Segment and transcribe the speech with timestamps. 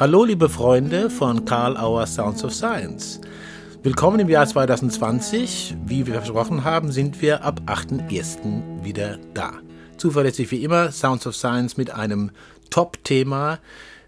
[0.00, 3.20] Hallo liebe Freunde von Karl Auer Sounds of Science.
[3.82, 5.76] Willkommen im Jahr 2020.
[5.84, 8.82] Wie wir versprochen haben, sind wir ab 8.1.
[8.82, 9.52] wieder da.
[9.98, 12.30] Zuverlässig wie immer Sounds of Science mit einem
[12.70, 13.58] Top-Thema.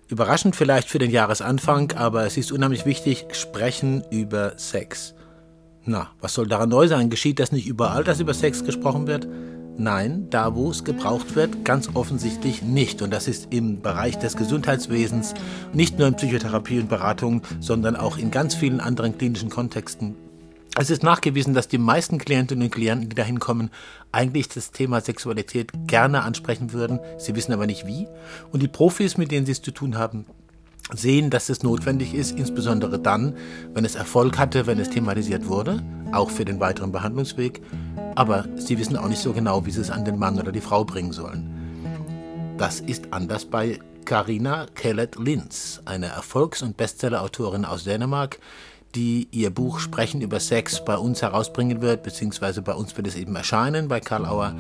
[0.09, 5.13] Überraschend vielleicht für den Jahresanfang, aber es ist unheimlich wichtig, sprechen über Sex.
[5.85, 7.11] Na, was soll daran neu sein?
[7.11, 9.29] Geschieht das nicht überall, dass über Sex gesprochen wird?
[9.83, 13.03] Nein, da wo es gebraucht wird, ganz offensichtlich nicht.
[13.03, 15.35] Und das ist im Bereich des Gesundheitswesens,
[15.73, 20.15] nicht nur in Psychotherapie und Beratung, sondern auch in ganz vielen anderen klinischen Kontexten.
[20.79, 23.71] Es ist nachgewiesen, dass die meisten Klientinnen und Klienten, die dahin kommen,
[24.13, 27.01] eigentlich das Thema Sexualität gerne ansprechen würden.
[27.19, 28.07] Sie wissen aber nicht wie.
[28.53, 30.27] Und die Profis, mit denen sie es zu tun haben,
[30.95, 33.35] sehen, dass es notwendig ist, insbesondere dann,
[33.75, 35.83] wenn es Erfolg hatte, wenn es thematisiert wurde,
[36.13, 37.63] auch für den weiteren Behandlungsweg.
[38.15, 40.61] Aber sie wissen auch nicht so genau, wie sie es an den Mann oder die
[40.61, 41.49] Frau bringen sollen.
[42.59, 48.39] Das ist anders bei Karina Kellett-Linz, eine Erfolgs- und Bestsellerautorin aus Dänemark,
[48.95, 53.17] die ihr Buch Sprechen über Sex bei uns herausbringen wird, beziehungsweise bei uns wird es
[53.17, 54.55] eben erscheinen, bei Karl Auer.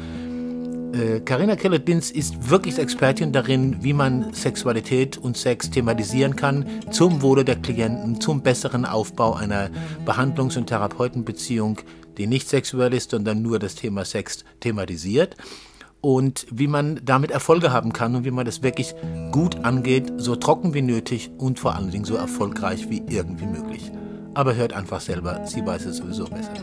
[1.24, 7.22] Karina äh, Kellett-Linz ist wirklich Expertin darin, wie man Sexualität und Sex thematisieren kann, zum
[7.22, 9.70] Wohle der Klienten, zum besseren Aufbau einer
[10.04, 11.78] Behandlungs- und Therapeutenbeziehung,
[12.18, 15.36] die nicht sexuell ist, sondern nur das Thema Sex thematisiert.
[16.02, 18.94] Und wie man damit Erfolge haben kann und wie man das wirklich
[19.30, 23.90] gut angeht, so trocken wie nötig und vor allen Dingen so erfolgreich wie irgendwie möglich.
[24.34, 26.54] Aber hört einfach selber, sie weiß es sowieso besser.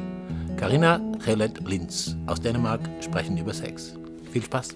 [0.58, 3.99] Karina Rellet-Linz aus Dänemark sprechen über Sex.
[4.32, 4.76] Viel Spaß!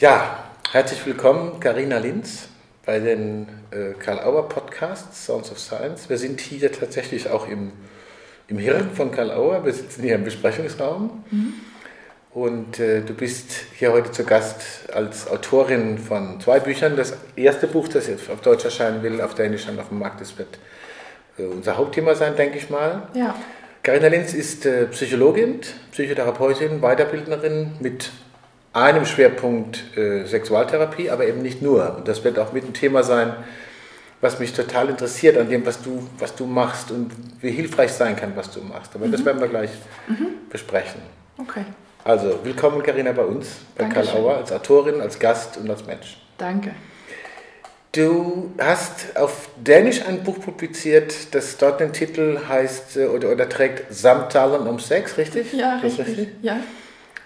[0.00, 2.48] Ja, herzlich willkommen, Karina Linz,
[2.86, 6.08] bei den äh, Karl Auer Podcasts Sounds of Science.
[6.08, 7.72] Wir sind hier tatsächlich auch im,
[8.48, 9.62] im Hirn von Karl Auer.
[9.62, 11.22] Wir sitzen hier im Besprechungsraum.
[11.30, 11.52] Mhm.
[12.30, 16.96] Und äh, du bist hier heute zu Gast als Autorin von zwei Büchern.
[16.96, 20.22] Das erste Buch, das jetzt auf Deutsch erscheinen will, auf Dänisch dann auf dem Markt
[20.22, 20.58] ist, wird
[21.48, 23.08] unser Hauptthema sein, denke ich mal.
[23.14, 23.34] Ja.
[23.82, 25.60] Carina Linz ist äh, Psychologin,
[25.92, 28.10] Psychotherapeutin, Weiterbildnerin mit
[28.72, 31.96] einem Schwerpunkt äh, Sexualtherapie, aber eben nicht nur.
[31.96, 33.32] Und das wird auch mit ein Thema sein,
[34.20, 38.16] was mich total interessiert an dem, was du, was du machst und wie hilfreich sein
[38.16, 38.94] kann, was du machst.
[38.94, 39.12] Aber mhm.
[39.12, 39.70] das werden wir gleich
[40.08, 40.26] mhm.
[40.50, 41.00] besprechen.
[41.38, 41.64] Okay.
[42.04, 44.12] Also, willkommen Carina bei uns, bei Dankeschön.
[44.12, 46.18] Karl Auer, als Autorin, als Gast und als Mensch.
[46.38, 46.72] Danke.
[47.92, 53.48] Du hast auf Dänisch ein Buch publiziert, das dort den Titel heißt äh, oder, oder
[53.48, 55.52] trägt Samtalen um Sex, richtig?
[55.52, 56.28] Ja, ist richtig.
[56.40, 56.60] Ja.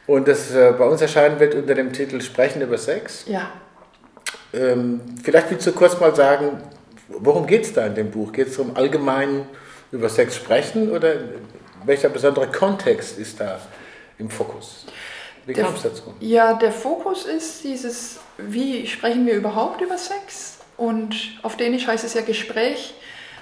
[0.07, 3.25] Und das äh, bei uns erscheinen wird unter dem Titel Sprechen über Sex.
[3.27, 3.51] Ja.
[4.55, 6.63] Ähm, vielleicht willst du kurz mal sagen,
[7.09, 8.33] worum geht es da in dem Buch?
[8.33, 9.47] Geht es darum, allgemein
[9.93, 11.15] über Sex sprechen oder
[11.85, 13.61] welcher besondere Kontext ist da
[14.19, 14.87] im Fokus?
[15.47, 16.15] Wie kam es dazu?
[16.21, 20.59] Ja, der Fokus ist dieses, wie sprechen wir überhaupt über Sex?
[20.77, 22.95] Und auf Dänisch heißt es ja Gespräch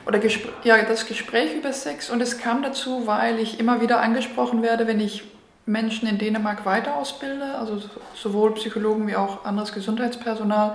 [0.06, 2.10] oder Gespr ja, das Gespräch über Sex.
[2.10, 5.22] Und es kam dazu, weil ich immer wieder angesprochen werde, wenn ich
[5.64, 7.80] Menschen in Dänemark weiter ausbilde, also
[8.14, 10.74] sowohl Psychologen wie auch anderes Gesundheitspersonal,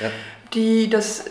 [0.00, 0.10] Ja.
[0.54, 1.24] die das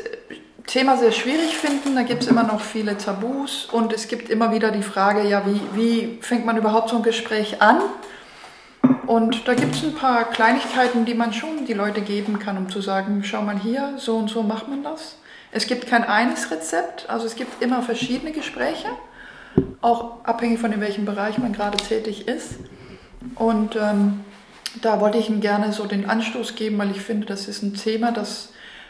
[0.68, 1.96] Thema sehr schwierig finden.
[1.96, 5.44] Da gibt es immer noch viele Tabus und es gibt immer wieder die Frage, ja,
[5.46, 7.79] wie, wie fängt man überhaupt so ein Gespräch an?
[9.07, 12.69] Und da gibt es ein paar Kleinigkeiten, die man schon die Leute geben kann, um
[12.69, 15.16] zu sagen, schau mal hier, so und so macht man das.
[15.51, 18.90] Es gibt kein eines Rezept, also es gibt immer verschiedene Gespräche,
[19.79, 22.56] auch abhängig von in welchem Bereich man gerade tätig ist.
[23.35, 24.25] Und ähm,
[24.81, 27.73] da wollte ich Ihnen gerne so den Anstoß geben, weil ich finde, das ist ein
[27.73, 28.50] Thema, das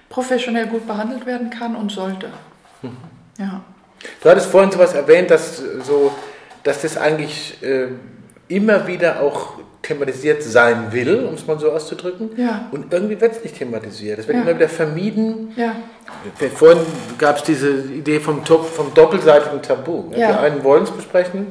[0.09, 2.29] professionell gut behandelt werden kann und sollte.
[3.37, 3.61] Ja.
[4.21, 6.11] Du hattest vorhin sowas erwähnt, dass, so,
[6.63, 7.89] dass das eigentlich äh,
[8.47, 12.29] immer wieder auch thematisiert sein will, um es mal so auszudrücken.
[12.37, 12.65] Ja.
[12.71, 14.19] Und irgendwie wird es nicht thematisiert.
[14.19, 14.43] Es wird Ja.
[14.43, 15.53] immer wieder vermieden.
[15.55, 15.75] Ja,
[16.55, 16.79] Vorhin
[17.17, 20.03] gab es diese Idee vom, vom doppelseitigen Tabu.
[20.15, 21.47] Die einen wollen es besprechen,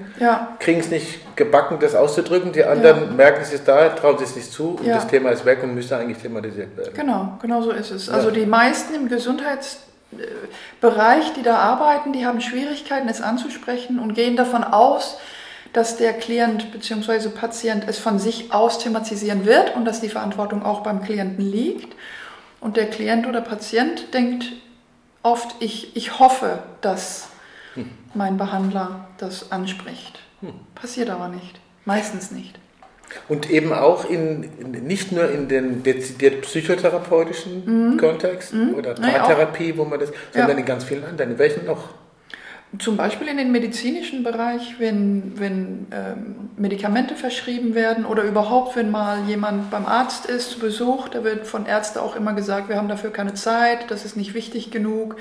[0.58, 2.52] kriegen es nicht gebacken, das auszudrücken.
[2.52, 5.44] Die anderen merken, es ist da, trauen sich es nicht zu und das Thema ist
[5.44, 6.92] weg und müsste eigentlich thematisiert werden.
[6.94, 8.08] genau, genau so ist es.
[8.08, 14.36] Also die meisten im Gesundheitsbereich, die da arbeiten, die haben Schwierigkeiten, es anzusprechen und gehen
[14.36, 15.18] davon aus,
[15.76, 17.28] dass der Klient bzw.
[17.28, 21.94] Patient es von sich aus thematisieren wird und dass die Verantwortung auch beim Klienten liegt.
[22.62, 24.46] Und der Klient oder Patient denkt
[25.22, 27.28] oft, ich, ich hoffe, dass
[28.14, 30.18] mein Behandler das anspricht.
[30.74, 31.60] Passiert aber nicht.
[31.84, 32.58] Meistens nicht.
[33.28, 34.40] Und eben auch in,
[34.86, 39.12] nicht nur in den dezidiert psychotherapeutischen Kontext oder Nee, auch.
[39.12, 40.56] Paartherapie, wo man das, sondern Ja.
[40.56, 41.32] in ganz vielen anderen.
[41.32, 41.90] In welchen noch?
[42.78, 48.90] Zum Beispiel in den medizinischen Bereich, wenn, wenn ähm, Medikamente verschrieben werden oder überhaupt, wenn
[48.90, 52.76] mal jemand beim Arzt ist zu Besuch, da wird von Ärzten auch immer gesagt, wir
[52.76, 55.16] haben dafür keine Zeit, das ist nicht wichtig genug,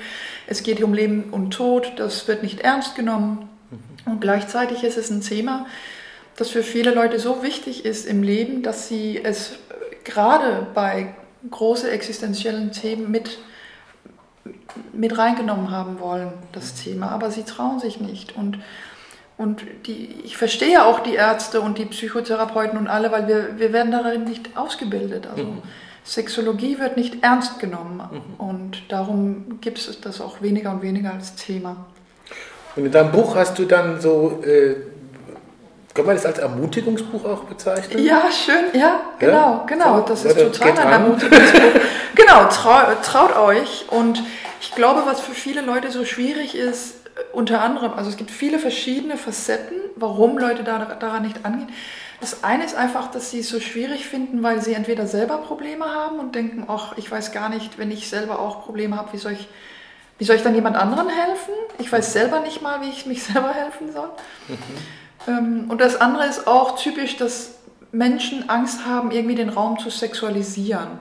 [0.46, 3.48] es geht hier um Leben und Tod, das wird nicht ernst genommen.
[3.70, 4.12] Mhm.
[4.12, 5.66] Und gleichzeitig ist es ein Thema,
[6.36, 9.58] das für viele Leute so wichtig ist im Leben, dass sie es
[10.04, 11.14] gerade bei
[11.50, 13.38] großen existenziellen Themen mit
[14.92, 18.36] mit reingenommen haben wollen, das Thema, aber sie trauen sich nicht.
[18.36, 18.58] Und,
[19.36, 23.72] und die, ich verstehe auch die Ärzte und die Psychotherapeuten und alle, weil wir, wir
[23.72, 25.26] werden darin nicht ausgebildet.
[25.26, 25.62] Also mhm.
[26.04, 28.34] Sexologie wird nicht ernst genommen mhm.
[28.38, 31.86] und darum gibt es das auch weniger und weniger als Thema.
[32.76, 34.76] Und in deinem Buch hast du dann so äh,
[35.96, 38.04] können wir das als Ermutigungsbuch auch bezeichnen?
[38.04, 39.64] Ja, schön, ja, genau, ja?
[39.66, 40.00] genau.
[40.00, 41.80] Das ist total ein Ermutigungsbuch.
[42.14, 43.86] genau, trau, traut euch.
[43.88, 44.22] Und
[44.60, 46.96] ich glaube, was für viele Leute so schwierig ist,
[47.32, 51.72] unter anderem, also es gibt viele verschiedene Facetten, warum Leute da, daran nicht angehen.
[52.20, 55.86] Das eine ist einfach, dass sie es so schwierig finden, weil sie entweder selber Probleme
[55.86, 59.18] haben und denken, ach, ich weiß gar nicht, wenn ich selber auch Probleme habe, wie
[59.18, 59.48] soll ich,
[60.18, 61.54] wie soll ich dann jemand anderen helfen?
[61.78, 64.10] Ich weiß selber nicht mal, wie ich mich selber helfen soll.
[64.48, 64.56] Mhm.
[65.26, 67.54] Ähm, und das andere ist auch typisch, dass
[67.92, 71.00] Menschen Angst haben, irgendwie den Raum zu sexualisieren.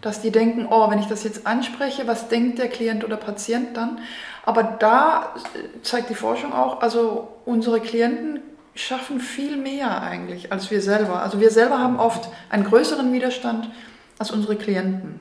[0.00, 3.76] Dass die denken, oh, wenn ich das jetzt anspreche, was denkt der Klient oder Patient
[3.76, 3.98] dann?
[4.44, 5.34] Aber da
[5.82, 8.40] zeigt die Forschung auch, also unsere Klienten
[8.74, 11.22] schaffen viel mehr eigentlich als wir selber.
[11.22, 13.70] Also wir selber haben oft einen größeren Widerstand
[14.18, 15.18] als unsere Klienten.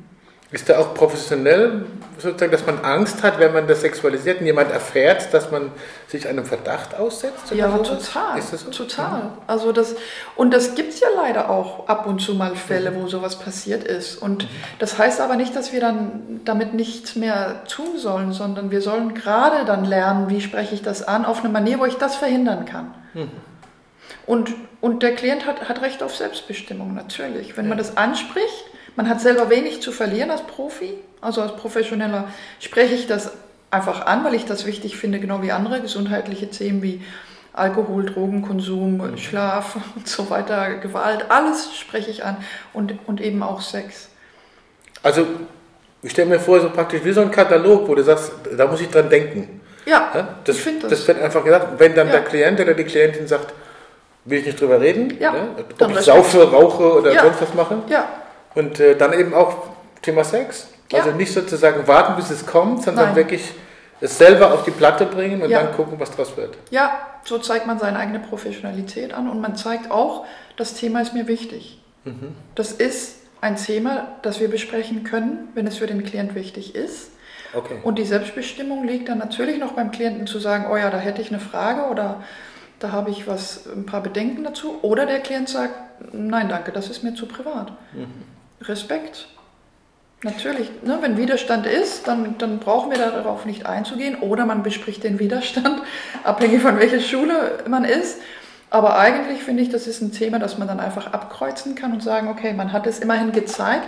[0.52, 1.86] Ist da auch professionell
[2.20, 5.72] sozusagen, dass man Angst hat, wenn man das sexualisiert und jemand erfährt, dass man
[6.08, 7.52] sich einem Verdacht aussetzt?
[7.52, 8.06] ja, sowas?
[8.06, 8.38] total.
[8.38, 8.70] Ist das so?
[8.70, 9.24] Total.
[9.24, 9.30] Mhm.
[9.48, 9.96] Also das,
[10.36, 13.02] und das gibt es ja leider auch ab und zu mal Fälle, mhm.
[13.02, 14.22] wo sowas passiert ist.
[14.22, 14.50] Und mhm.
[14.78, 19.16] das heißt aber nicht, dass wir dann damit nichts mehr tun sollen, sondern wir sollen
[19.16, 22.66] gerade dann lernen, wie spreche ich das an, auf eine Manier, wo ich das verhindern
[22.66, 22.94] kann.
[23.16, 23.32] Mhm.
[24.28, 27.58] Und, und der Klient hat, hat Recht auf Selbstbestimmung, natürlich.
[27.58, 27.70] Wenn ja.
[27.70, 28.66] man das anspricht,
[28.96, 33.32] man hat selber wenig zu verlieren als Profi, also als Professioneller spreche ich das
[33.72, 37.02] einfach an, weil ich das wichtig finde, genau wie andere gesundheitliche Themen wie
[37.54, 39.18] Alkohol, Drogenkonsum, mhm.
[39.18, 42.38] Schlaf und so weiter, Gewalt, alles spreche ich an
[42.74, 44.10] und, und eben auch Sex.
[45.04, 45.26] Also
[46.02, 48.82] ich stelle mir vor, so praktisch wie so ein Katalog, wo du sagst, da muss
[48.82, 49.62] ich dran denken.
[49.86, 50.92] Ja, ja das, ich finde das.
[50.92, 52.14] Das wird einfach gesagt, wenn dann ja.
[52.14, 53.54] der Klient oder die Klientin sagt,
[54.26, 55.48] will ich nicht drüber reden, ja, ne?
[55.80, 57.78] ob ich saufe, rauche oder sonst was mache.
[57.88, 58.08] Ja,
[58.56, 59.68] und äh, dann eben auch
[60.02, 60.70] Thema Sex.
[60.94, 61.16] Also ja.
[61.16, 63.16] nicht sozusagen warten, bis es kommt, sondern Nein.
[63.16, 63.54] wirklich
[64.02, 65.64] es selber auf die Platte bringen und ja.
[65.64, 66.58] dann gucken, was draus wird.
[66.70, 70.26] Ja, so zeigt man seine eigene Professionalität an und man zeigt auch,
[70.58, 71.82] das Thema ist mir wichtig.
[72.04, 72.36] Mhm.
[72.54, 77.12] Das ist ein Thema, das wir besprechen können, wenn es für den Klient wichtig ist.
[77.54, 77.78] Okay.
[77.84, 81.22] Und die Selbstbestimmung liegt dann natürlich noch beim Klienten zu sagen, oh ja, da hätte
[81.22, 82.24] ich eine Frage oder
[82.80, 84.80] da habe ich was, ein paar Bedenken dazu.
[84.82, 85.74] Oder der Klient sagt,
[86.14, 87.72] nein, danke, das ist mir zu privat.
[87.94, 88.35] Mhm.
[88.62, 89.28] Respekt.
[90.24, 95.04] Natürlich, ne, wenn Widerstand ist, dann, dann brauchen wir darauf nicht einzugehen oder man bespricht
[95.04, 95.82] den Widerstand,
[96.24, 98.20] abhängig von welcher Schule man ist.
[98.72, 102.02] Aber eigentlich finde ich, das ist ein Thema, das man dann einfach abkreuzen kann und
[102.02, 103.88] sagen, okay, man hat es immerhin gezeigt.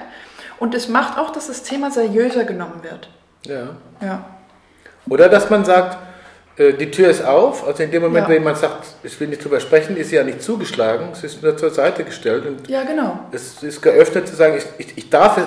[0.60, 3.10] Und es macht auch, dass das Thema seriöser genommen wird.
[3.46, 3.70] Ja.
[4.02, 4.26] ja.
[5.10, 5.98] Oder dass man sagt,
[6.58, 7.68] äh, die Tür ist auf.
[7.68, 8.30] Also in dem Moment, ja.
[8.30, 11.44] wenn jemand sagt, ich will nicht drüber sprechen, ist sie ja nicht zugeschlagen, es ist
[11.44, 12.46] nur zur Seite gestellt.
[12.46, 13.20] Und ja, genau.
[13.32, 15.40] Es ist geöffnet zu sagen, ich, ich, ich darf,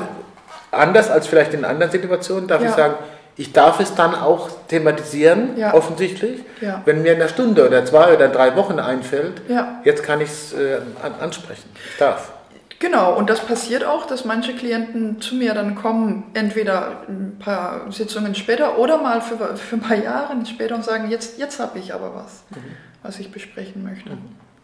[0.70, 2.68] anders als vielleicht in anderen Situationen, darf ja.
[2.68, 2.94] ich sagen,
[3.36, 5.72] ich darf es dann auch thematisieren, ja.
[5.72, 6.44] offensichtlich.
[6.60, 6.82] Ja.
[6.84, 9.40] Wenn mir in einer Stunde oder zwei oder drei Wochen einfällt,
[9.84, 10.78] jetzt kann ich es äh,
[11.20, 11.68] ansprechen.
[11.90, 12.32] Ich darf.
[12.80, 17.92] Genau, und das passiert auch, dass manche Klienten zu mir dann kommen, entweder ein paar
[17.92, 21.78] Sitzungen später oder mal für, für ein paar Jahre später und sagen, jetzt, jetzt habe
[21.78, 22.72] ich aber was, mhm.
[23.02, 24.08] was ich besprechen möchte.
[24.08, 24.18] Mhm.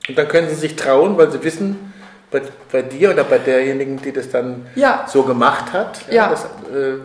[0.08, 1.92] Und dann können sie sich trauen, weil sie wissen,
[2.30, 2.40] bei,
[2.72, 5.04] bei dir oder bei derjenigen, die das dann ja.
[5.06, 6.28] so gemacht hat, ja, ja.
[6.30, 6.98] Das, äh,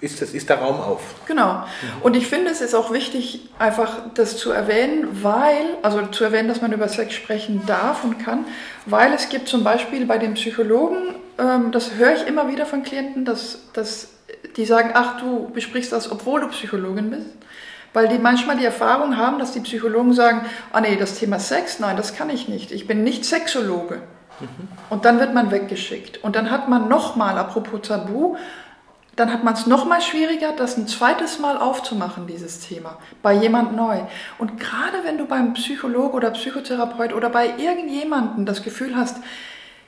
[0.00, 1.00] ist, das, ist der Raum auf.
[1.26, 1.64] Genau.
[2.02, 6.48] Und ich finde, es ist auch wichtig, einfach das zu erwähnen, weil, also zu erwähnen,
[6.48, 8.44] dass man über Sex sprechen darf und kann,
[8.84, 12.82] weil es gibt zum Beispiel bei den Psychologen, ähm, das höre ich immer wieder von
[12.82, 14.08] Klienten, dass, dass
[14.56, 17.26] die sagen, ach, du besprichst das, obwohl du Psychologin bist.
[17.92, 21.78] Weil die manchmal die Erfahrung haben, dass die Psychologen sagen, ah nee, das Thema Sex,
[21.78, 22.70] nein, das kann ich nicht.
[22.70, 24.02] Ich bin nicht Sexologe.
[24.40, 24.68] Mhm.
[24.90, 26.22] Und dann wird man weggeschickt.
[26.22, 28.36] Und dann hat man nochmal, apropos Tabu,
[29.16, 33.32] dann hat man es noch mal schwieriger, das ein zweites Mal aufzumachen, dieses Thema, bei
[33.32, 34.02] jemand neu.
[34.38, 39.16] Und gerade wenn du beim Psychologe oder Psychotherapeut oder bei irgendjemandem das Gefühl hast,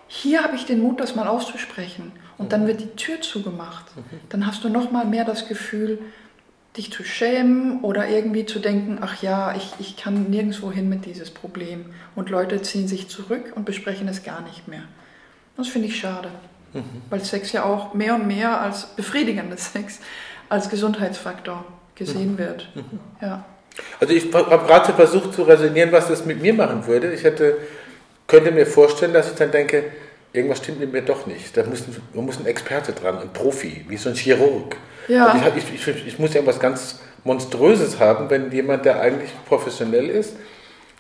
[0.07, 3.87] hier habe ich den Mut, das mal auszusprechen, und dann wird die Tür zugemacht,
[4.29, 5.99] dann hast du noch mal mehr das Gefühl,
[6.77, 11.05] dich zu schämen oder irgendwie zu denken, ach ja, ich, ich kann nirgendwo hin mit
[11.05, 11.87] dieses Problem.
[12.15, 14.85] Und Leute ziehen sich zurück und besprechen es gar nicht mehr.
[15.57, 16.31] Das finde ich schade,
[16.73, 17.03] mhm.
[17.11, 20.01] weil Sex ja auch mehr und mehr als befriedigender Sex,
[20.49, 22.39] als Gesundheitsfaktor gesehen mhm.
[22.39, 22.69] wird.
[22.75, 23.01] Mhm.
[23.21, 23.45] Ja.
[24.01, 27.13] Also ich habe gerade versucht zu resonieren, was das mit mir machen würde.
[27.13, 27.57] Ich hätte,
[28.27, 29.85] könnte mir vorstellen, dass ich dann denke,
[30.33, 31.57] irgendwas stimmt mit mir doch nicht.
[31.57, 31.85] Da muss,
[32.15, 34.77] da muss ein Experte dran, ein Profi, wie so ein Chirurg.
[35.07, 35.41] Ja.
[35.57, 40.09] Ich, ich, ich, ich muss ja was ganz Monströses haben, wenn jemand, der eigentlich professionell
[40.09, 40.37] ist,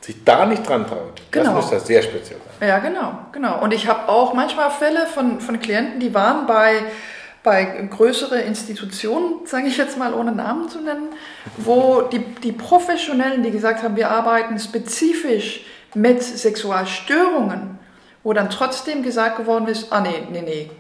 [0.01, 1.21] sich da nicht dran traut.
[1.31, 1.47] Genau.
[1.47, 2.69] Das muss das sehr speziell sein.
[2.69, 3.63] Ja, genau, genau.
[3.63, 6.83] Und ich habe auch manchmal Fälle von, von Klienten, die waren bei,
[7.43, 11.09] bei größeren Institutionen, sage ich jetzt mal ohne Namen zu nennen,
[11.57, 15.65] wo die, die Professionellen, die gesagt haben, wir arbeiten spezifisch
[15.95, 17.79] mit Sexualstörungen,
[18.23, 20.71] wo dann trotzdem gesagt geworden ist, ah nee, nee, nee,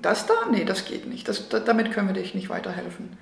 [0.00, 3.16] das da, nee, das geht nicht, das, damit können wir dich nicht weiterhelfen.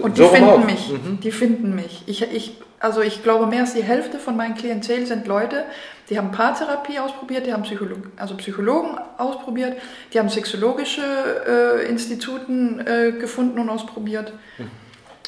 [0.00, 1.20] Und die so finden mich, mhm.
[1.20, 2.04] die finden mich.
[2.06, 5.64] Ich, ich, also ich glaube, mehr als die Hälfte von meinen Klientel sind Leute,
[6.08, 9.76] die haben Paartherapie ausprobiert, die haben Psychologen, also Psychologen ausprobiert,
[10.12, 11.02] die haben sexologische
[11.46, 14.70] äh, Instituten äh, gefunden und ausprobiert mhm.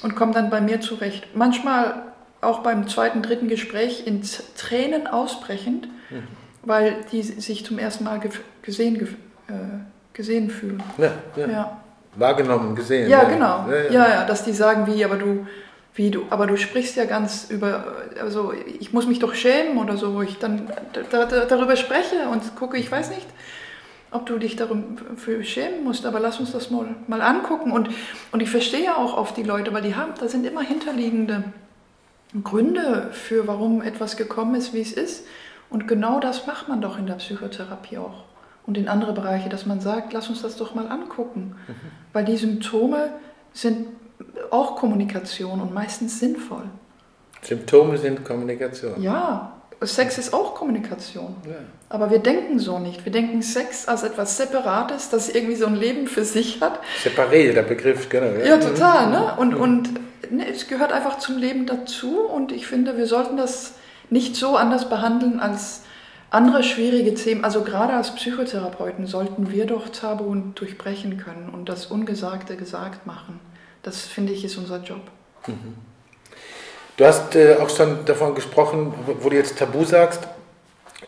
[0.03, 1.29] und kommen dann bei mir zurecht.
[1.35, 2.03] Manchmal
[2.41, 4.23] auch beim zweiten, dritten Gespräch in
[4.57, 6.23] Tränen ausbrechend, mhm.
[6.63, 8.21] weil die sich zum ersten Mal
[8.63, 8.97] gesehen,
[9.49, 9.53] äh,
[10.15, 10.83] gesehen fühlen.
[10.97, 11.47] Ja, ja.
[11.49, 11.84] ja
[12.17, 13.09] wahrgenommen, gesehen.
[13.09, 13.67] Ja, genau.
[13.69, 13.91] Ja, ja.
[13.91, 15.47] ja, ja, dass die sagen, wie, aber du,
[15.95, 17.85] wie du, aber du sprichst ja ganz über,
[18.21, 20.69] also ich muss mich doch schämen oder so, wo ich dann
[21.11, 23.27] da, da, darüber spreche und gucke, ich weiß nicht,
[24.11, 27.73] ob du dich dafür schämen musst, aber lass uns das mal, mal angucken.
[27.73, 27.91] Und,
[28.33, 31.45] und ich verstehe ja auch oft die Leute, weil die haben, da sind immer hinterliegende
[32.43, 35.27] Gründe für, warum etwas gekommen ist, wie es ist.
[35.71, 38.24] Und genau das macht man doch in der Psychotherapie auch
[38.67, 41.57] und in andere Bereiche, dass man sagt, lass uns das doch mal angucken.
[41.69, 41.75] Mhm.
[42.13, 43.11] Weil die Symptome
[43.53, 43.89] sind
[44.51, 46.65] auch Kommunikation und meistens sinnvoll.
[47.43, 49.01] Symptome sind Kommunikation.
[49.03, 49.53] Ja,
[49.83, 51.37] Sex ist auch Kommunikation.
[51.47, 51.57] Ja.
[51.89, 53.05] Aber wir denken so nicht.
[53.05, 56.81] Wir denken Sex als etwas Separates, das irgendwie so ein Leben für sich hat.
[57.03, 58.27] Separé, der Begriff, genau.
[58.39, 59.11] Ja, ja total.
[59.11, 59.33] Ne?
[59.35, 59.39] Mhm.
[59.39, 59.61] Und, mhm.
[59.61, 59.91] und
[60.31, 62.21] ne, es gehört einfach zum Leben dazu.
[62.21, 63.75] Und ich finde, wir sollten das
[64.11, 65.83] nicht so anders behandeln als
[66.35, 71.87] andere schwierige Themen, also gerade als Psychotherapeuten sollten wir doch Tabu durchbrechen können und das
[71.87, 73.39] Ungesagte gesagt machen.
[73.83, 75.03] Das finde ich ist unser Job.
[75.47, 75.77] Mhm.
[76.97, 80.27] Du hast äh, auch schon davon gesprochen, wo du jetzt Tabu sagst.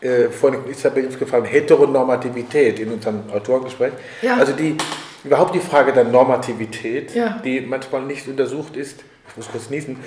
[0.00, 3.92] Äh, vorhin ist ja gefallen, Heteronormativität in unserem Autorengespräch.
[4.22, 4.36] Ja.
[4.36, 4.76] Also die,
[5.24, 7.40] überhaupt die Frage der Normativität, ja.
[7.44, 9.00] die manchmal nicht untersucht ist.
[9.28, 9.98] Ich muss kurz niesen.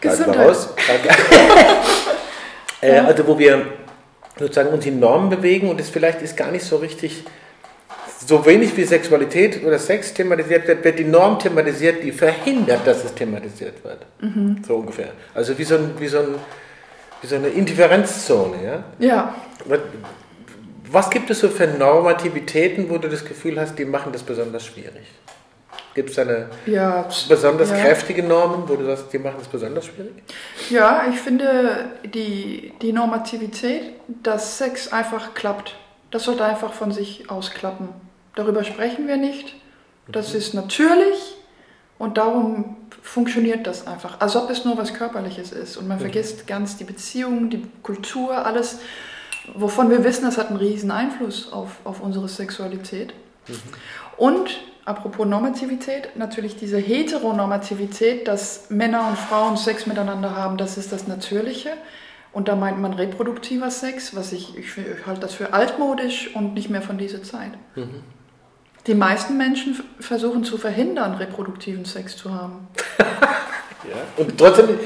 [0.00, 0.56] Gesundheit.
[2.82, 3.04] Äh, ja.
[3.04, 3.64] Also wo wir
[4.38, 7.24] sozusagen uns in Normen bewegen und es vielleicht ist gar nicht so richtig,
[8.26, 13.04] so wenig wie Sexualität oder Sex thematisiert wird, wird die Norm thematisiert, die verhindert, dass
[13.04, 13.98] es thematisiert wird.
[14.20, 14.62] Mhm.
[14.66, 15.10] So ungefähr.
[15.34, 16.34] Also wie so, ein, wie, so ein,
[17.20, 18.56] wie so eine Indifferenzzone.
[18.64, 18.84] Ja?
[18.98, 19.34] ja.
[20.90, 24.66] Was gibt es so für Normativitäten, wo du das Gefühl hast, die machen das besonders
[24.66, 25.06] schwierig?
[25.94, 27.76] Gibt es eine ja, besonders ja.
[27.76, 30.22] kräftige Normen, wo du sagst, die machen es besonders schwierig?
[30.70, 35.76] Ja, ich finde die, die Normativität, dass Sex einfach klappt.
[36.10, 37.88] Das sollte einfach von sich ausklappen.
[38.34, 39.54] Darüber sprechen wir nicht.
[40.08, 40.38] Das mhm.
[40.38, 41.36] ist natürlich
[41.98, 44.20] und darum funktioniert das einfach.
[44.20, 45.76] Als ob es nur was Körperliches ist.
[45.76, 46.02] Und man mhm.
[46.02, 48.78] vergisst ganz die Beziehung, die Kultur, alles,
[49.54, 53.12] wovon wir wissen, das hat einen riesen Einfluss auf, auf unsere Sexualität.
[53.46, 53.54] Mhm.
[54.16, 60.92] Und apropos Normativität, natürlich diese Heteronormativität, dass Männer und Frauen Sex miteinander haben, das ist
[60.92, 61.70] das Natürliche.
[62.32, 66.54] Und da meint man reproduktiver Sex, was ich, ich, ich halte das für altmodisch und
[66.54, 67.52] nicht mehr von dieser Zeit.
[67.74, 68.02] Mhm.
[68.86, 72.68] Die meisten Menschen versuchen zu verhindern, reproduktiven Sex zu haben.
[72.98, 74.78] ja, und trotzdem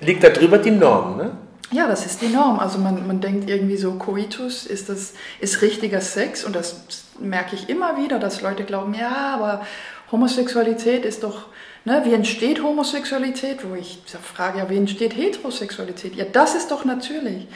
[0.00, 1.36] liegt da drüber die Norm, ne?
[1.70, 2.58] Ja, das ist die Norm.
[2.58, 7.54] Also man, man denkt irgendwie so, Coitus ist, das, ist richtiger Sex und das merke
[7.54, 9.66] ich immer wieder, dass Leute glauben, ja, aber
[10.10, 11.46] Homosexualität ist doch,
[11.84, 13.68] ne, wie entsteht Homosexualität?
[13.68, 16.14] Wo ich frage, ja, wie entsteht Heterosexualität?
[16.14, 17.46] Ja, das ist doch natürlich.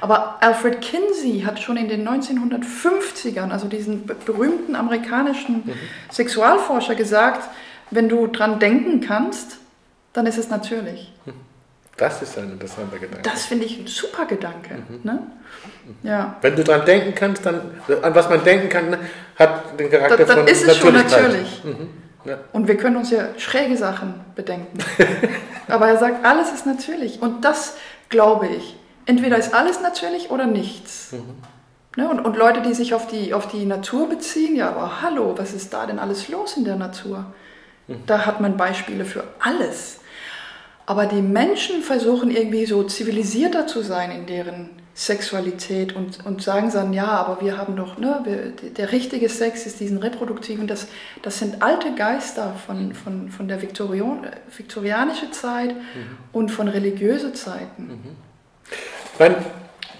[0.00, 5.72] Aber Alfred Kinsey hat schon in den 1950ern, also diesen berühmten amerikanischen mhm.
[6.10, 7.48] Sexualforscher, gesagt,
[7.90, 9.58] wenn du dran denken kannst,
[10.12, 11.12] dann ist es natürlich.
[11.24, 11.47] Mhm.
[11.98, 13.28] Das ist ein interessanter Gedanke.
[13.28, 14.76] Das finde ich ein super Gedanke.
[14.88, 15.00] Mhm.
[15.02, 15.18] Ne?
[16.04, 16.36] Ja.
[16.40, 17.60] Wenn du daran denken kannst, dann,
[18.02, 18.98] an was man denken kann, ne,
[19.36, 21.64] hat den Charakter da, dann von ist es schon natürlich.
[21.64, 21.88] Mhm.
[22.24, 22.38] Ja.
[22.52, 24.78] Und wir können uns ja schräge Sachen bedenken.
[25.68, 27.20] Aber er sagt, alles ist natürlich.
[27.20, 27.76] Und das
[28.08, 28.76] glaube ich.
[29.06, 31.12] Entweder ist alles natürlich oder nichts.
[31.12, 32.02] Mhm.
[32.02, 32.08] Ne?
[32.08, 35.52] Und, und Leute, die sich auf die, auf die Natur beziehen, ja, aber hallo, was
[35.52, 37.24] ist da denn alles los in der Natur?
[38.06, 39.97] Da hat man Beispiele für alles.
[40.88, 46.70] Aber die Menschen versuchen irgendwie so zivilisierter zu sein in deren Sexualität und, und sagen
[46.72, 50.88] dann, ja, aber wir haben doch, ne, wir, der richtige Sex ist diesen reproduktiven, das,
[51.20, 54.26] das sind alte Geister von, von, von der Viktorion,
[54.56, 56.16] viktorianischen Zeit mhm.
[56.32, 57.82] und von religiösen Zeiten.
[57.82, 58.16] Mhm.
[59.18, 59.36] Meine,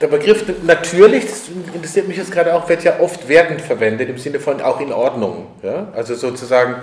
[0.00, 4.16] der Begriff natürlich, das interessiert mich jetzt gerade auch, wird ja oft werden verwendet, im
[4.16, 5.48] Sinne von auch in Ordnung.
[5.62, 5.88] Ja?
[5.94, 6.76] Also sozusagen,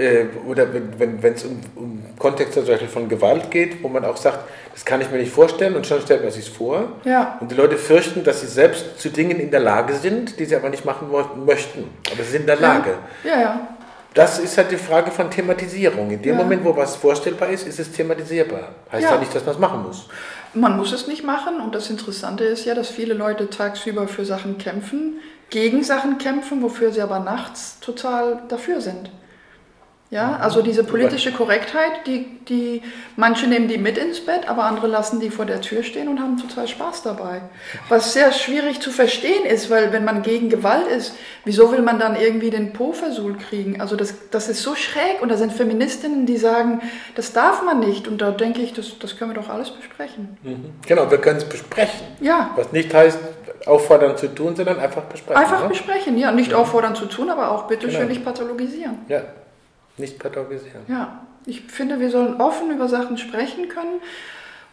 [0.00, 4.16] äh, oder wenn es um, um Kontext zum Beispiel von Gewalt geht, wo man auch
[4.16, 4.38] sagt,
[4.72, 6.92] das kann ich mir nicht vorstellen und schon stellt man sich vor.
[7.04, 7.38] Ja.
[7.40, 10.56] Und die Leute fürchten, dass sie selbst zu Dingen in der Lage sind, die sie
[10.56, 11.08] aber nicht machen
[11.44, 11.84] möchten.
[12.10, 12.94] Aber sie sind in der Lage.
[13.24, 13.40] Ja, ja.
[13.40, 13.68] ja.
[14.14, 16.10] Das ist halt die Frage von Thematisierung.
[16.10, 16.42] In dem ja.
[16.42, 18.70] Moment, wo was vorstellbar ist, ist es thematisierbar.
[18.90, 20.08] Heißt ja, ja nicht, dass man es machen muss.
[20.52, 21.60] Man muss es nicht machen.
[21.60, 26.62] Und das Interessante ist ja, dass viele Leute tagsüber für Sachen kämpfen, gegen Sachen kämpfen,
[26.62, 29.10] wofür sie aber nachts total dafür sind.
[30.10, 32.82] Ja, also diese politische Korrektheit, die, die,
[33.14, 36.18] manche nehmen die mit ins Bett, aber andere lassen die vor der Tür stehen und
[36.18, 37.42] haben total Spaß dabei.
[37.88, 41.14] Was sehr schwierig zu verstehen ist, weil wenn man gegen Gewalt ist,
[41.44, 43.80] wieso will man dann irgendwie den Po versucht kriegen?
[43.80, 46.80] Also das, das ist so schräg und da sind Feministinnen, die sagen,
[47.14, 48.08] das darf man nicht.
[48.08, 50.36] Und da denke ich, das, das können wir doch alles besprechen.
[50.42, 50.72] Mhm.
[50.88, 52.00] Genau, wir können es besprechen.
[52.20, 52.50] Ja.
[52.56, 53.20] Was nicht heißt,
[53.64, 55.40] auffordern zu tun, sondern einfach besprechen.
[55.40, 55.68] Einfach ne?
[55.68, 56.32] besprechen, ja.
[56.32, 56.56] Nicht ja.
[56.56, 58.00] auffordern zu tun, aber auch bitte genau.
[58.00, 58.98] schön nicht pathologisieren.
[59.06, 59.22] Ja
[59.96, 60.82] nicht pathologisieren.
[60.88, 64.00] Ja, ich finde, wir sollen offen über Sachen sprechen können.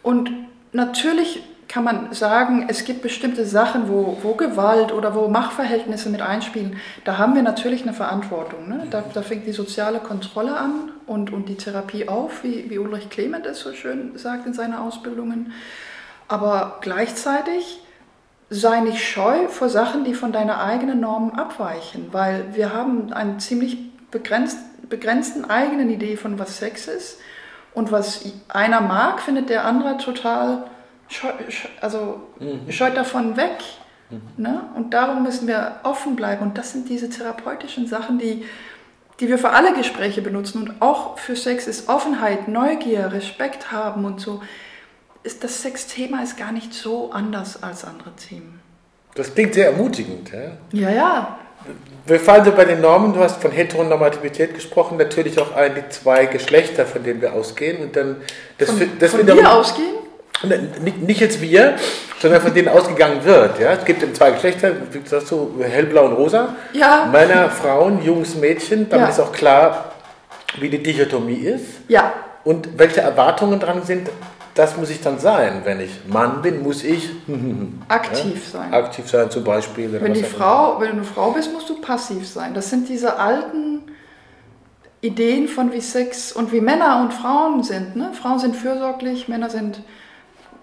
[0.02, 0.30] Und
[0.72, 6.22] natürlich kann man sagen, es gibt bestimmte Sachen, wo, wo Gewalt oder wo Machtverhältnisse mit
[6.22, 6.78] einspielen.
[7.04, 8.68] Da haben wir natürlich eine Verantwortung.
[8.68, 8.86] Ne?
[8.90, 13.10] Da, da, fängt die soziale Kontrolle an und, und die Therapie auf, wie, wie Ulrich
[13.10, 15.52] Clement es so schön sagt in seinen Ausbildungen.
[16.26, 17.80] Aber gleichzeitig
[18.50, 23.40] sei nicht scheu vor Sachen, die von deiner eigenen Norm abweichen, weil wir haben ein
[23.40, 23.76] ziemlich
[24.10, 27.18] begrenzt begrenzten eigenen Idee von was Sex ist.
[27.74, 30.64] Und was einer mag, findet der andere total
[31.08, 31.28] scheu,
[31.80, 32.70] also mhm.
[32.70, 33.58] scheut davon weg.
[34.10, 34.20] Mhm.
[34.36, 34.62] Ne?
[34.74, 36.42] Und darum müssen wir offen bleiben.
[36.42, 38.44] Und das sind diese therapeutischen Sachen, die,
[39.20, 40.62] die wir für alle Gespräche benutzen.
[40.62, 44.42] Und auch für Sex ist Offenheit, Neugier, Respekt haben und so.
[45.22, 48.60] Ist das Sexthema ist gar nicht so anders als andere Themen.
[49.14, 50.30] Das klingt sehr ermutigend.
[50.32, 50.90] Ja, ja.
[50.90, 51.38] ja
[52.06, 55.88] wir fallen so bei den Normen, du hast von Heteronormativität gesprochen, natürlich auch ein, die
[55.90, 57.82] zwei Geschlechter, von denen wir ausgehen.
[57.82, 58.16] Und dann,
[58.56, 59.94] das, von, das von wir ausgehen?
[61.00, 61.74] Nicht jetzt wir,
[62.20, 63.58] sondern von denen ausgegangen wird.
[63.58, 63.72] Ja?
[63.72, 66.54] Es gibt zwei Geschlechter, wie sagst du, hellblau und rosa.
[66.72, 67.08] Ja.
[67.10, 68.88] Männer, Frauen, Jungs, Mädchen.
[68.88, 69.12] Damit ja.
[69.12, 69.92] ist auch klar,
[70.58, 71.66] wie die Dichotomie ist.
[71.88, 72.12] Ja.
[72.44, 74.08] Und welche Erwartungen dran sind,
[74.58, 75.60] das muss ich dann sein.
[75.62, 77.10] Wenn ich Mann bin, muss ich
[77.88, 78.74] aktiv ja, sein.
[78.74, 79.92] Aktiv sein zum Beispiel.
[80.00, 82.54] Wenn, die Frau, wenn du eine Frau bist, musst du passiv sein.
[82.54, 83.82] Das sind diese alten
[85.00, 87.94] Ideen von wie Sex und wie Männer und Frauen sind.
[87.94, 88.10] Ne?
[88.20, 89.80] Frauen sind fürsorglich, Männer sind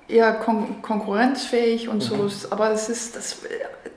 [0.09, 2.29] eher kon konkurrenzfähig und mhm.
[2.29, 2.47] so.
[2.49, 3.37] Aber es ist das,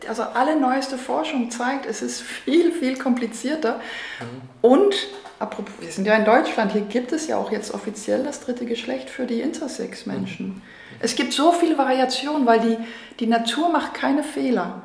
[0.09, 3.81] also alle neueste Forschung zeigt, es ist viel, viel komplizierter.
[4.21, 4.27] Mhm.
[4.61, 4.95] Und
[5.39, 8.67] apropos, wir sind ja in Deutschland, hier gibt es ja auch jetzt offiziell das dritte
[8.67, 10.47] Geschlecht für die Intersex-Menschen.
[10.47, 10.63] Mhm.
[11.01, 12.79] Es gibt so viel Variation, weil die,
[13.21, 14.83] die Natur macht keine Fehler.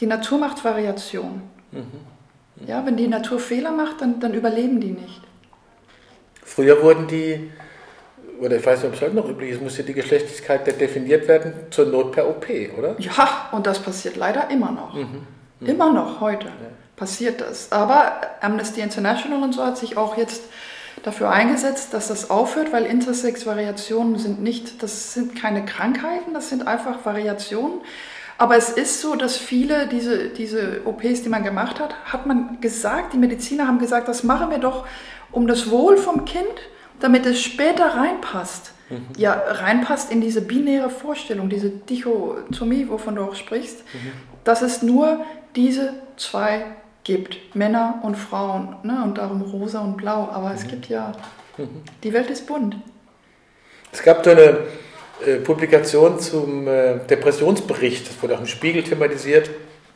[0.00, 1.42] Die Natur macht Variation.
[1.72, 1.78] Mhm.
[1.78, 2.66] Mhm.
[2.68, 5.22] Ja, wenn die Natur Fehler macht, dann, dann überleben die nicht.
[6.44, 7.50] Früher wurden die,
[8.40, 11.52] oder ich weiß nicht, ob es heute noch üblich ist, musste die Geschlechtlichkeit definiert werden,
[11.70, 12.46] zur Not per OP,
[12.78, 12.96] oder?
[12.98, 14.94] Ja, und das passiert leider immer noch.
[14.94, 15.26] Mhm.
[15.60, 15.66] Mhm.
[15.66, 16.46] Immer noch heute.
[16.46, 17.70] Ja passiert das.
[17.72, 20.42] Aber Amnesty International und so hat sich auch jetzt
[21.02, 26.66] dafür eingesetzt, dass das aufhört, weil Intersex-Variationen sind nicht, das sind keine Krankheiten, das sind
[26.66, 27.80] einfach Variationen.
[28.38, 32.60] Aber es ist so, dass viele diese, diese OPs, die man gemacht hat, hat man
[32.60, 34.86] gesagt, die Mediziner haben gesagt, das machen wir doch
[35.32, 36.44] um das Wohl vom Kind,
[37.00, 38.72] damit es später reinpasst.
[38.90, 39.06] Mhm.
[39.16, 43.78] Ja, reinpasst in diese binäre Vorstellung, diese Dichotomie, wovon du auch sprichst.
[43.94, 44.12] Mhm.
[44.44, 45.24] Das ist nur
[45.56, 46.64] diese zwei
[47.06, 47.54] gibt.
[47.54, 49.02] Männer und Frauen ne?
[49.04, 50.28] und darum rosa und blau.
[50.30, 50.68] Aber es mhm.
[50.68, 51.12] gibt ja,
[51.56, 51.82] mhm.
[52.02, 52.76] die Welt ist bunt.
[53.92, 54.58] Es gab da eine
[55.24, 59.48] äh, Publikation zum äh, Depressionsbericht, das wurde auch im Spiegel thematisiert.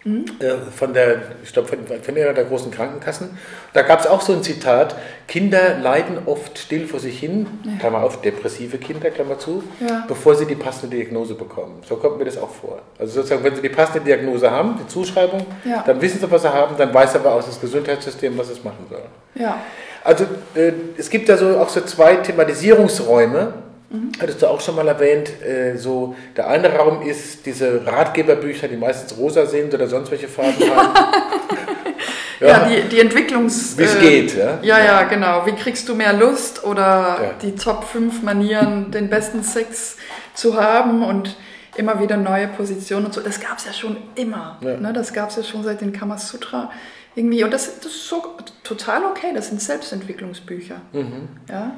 [0.04, 0.24] Mhm.
[0.38, 3.36] Äh, von der, ich glaube, von, von einer der großen Krankenkassen.
[3.74, 4.94] Da gab es auch so ein Zitat:
[5.28, 7.72] Kinder leiden oft still vor sich hin, ja.
[7.78, 10.04] Klammer auf, depressive Kinder, Klammer zu, ja.
[10.08, 11.82] bevor sie die passende Diagnose bekommen.
[11.86, 12.80] So kommt mir das auch vor.
[12.98, 15.82] Also sozusagen, wenn sie die passende Diagnose haben, die Zuschreibung, ja.
[15.86, 18.86] dann wissen sie, was sie haben, dann weiß aber auch das Gesundheitssystem, was es machen
[18.88, 19.02] soll.
[19.34, 19.58] Ja.
[20.02, 23.52] Also äh, es gibt da so auch so zwei Thematisierungsräume
[23.90, 24.12] Mhm.
[24.20, 28.76] Hattest du auch schon mal erwähnt, äh, so der eine Raum ist diese Ratgeberbücher, die
[28.76, 30.94] meistens rosa sind oder sonst welche Farben haben.
[32.40, 33.76] ja, ja die, die Entwicklungs...
[33.76, 34.58] Wie es äh, geht, ja?
[34.62, 35.44] Ja, ja, genau.
[35.44, 37.32] Wie kriegst du mehr Lust oder ja.
[37.42, 39.96] die Top 5 Manieren, den besten Sex
[40.34, 41.36] zu haben und
[41.76, 43.20] immer wieder neue Positionen und so.
[43.20, 44.58] Das gab es ja schon immer.
[44.60, 44.76] Ja.
[44.76, 44.92] Ne?
[44.92, 46.70] Das gab es ja schon seit den Kamasutra
[47.14, 47.42] irgendwie.
[47.42, 48.22] Und das, das, ist so
[48.62, 49.32] total okay.
[49.34, 50.80] Das sind Selbstentwicklungsbücher.
[50.92, 51.28] Mhm.
[51.48, 51.72] Ja.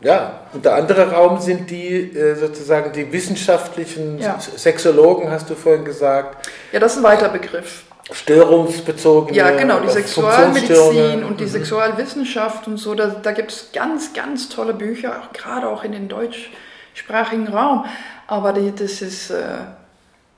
[0.00, 4.38] Ja, und der andere Raum sind die äh, sozusagen die wissenschaftlichen ja.
[4.38, 6.48] Sexologen, hast du vorhin gesagt.
[6.72, 7.84] Ja, das ist ein weiter Begriff.
[8.12, 9.36] Störungsbezogene.
[9.36, 11.48] Ja, genau, die Sexualmedizin und die mhm.
[11.48, 12.94] Sexualwissenschaft und so.
[12.94, 17.84] Da, da gibt es ganz, ganz tolle Bücher, gerade auch in den deutschsprachigen Raum.
[18.28, 19.42] Aber die, das ist, äh,